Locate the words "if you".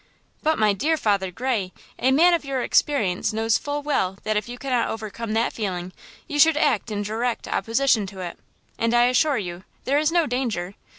4.35-4.57